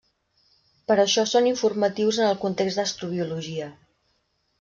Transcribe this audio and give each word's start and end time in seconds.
Per 0.91 0.95
això 1.01 1.25
són 1.31 1.49
informatius 1.49 2.19
en 2.21 2.25
el 2.29 2.39
context 2.45 2.81
d'astrobiologia. 2.81 3.69